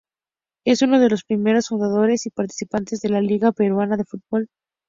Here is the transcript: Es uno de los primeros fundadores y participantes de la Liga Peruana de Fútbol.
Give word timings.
Es 0.65 0.81
uno 0.81 0.99
de 0.99 1.09
los 1.11 1.23
primeros 1.23 1.67
fundadores 1.67 2.25
y 2.25 2.31
participantes 2.31 3.01
de 3.01 3.09
la 3.09 3.21
Liga 3.21 3.51
Peruana 3.51 3.97
de 3.97 4.05
Fútbol. 4.05 4.47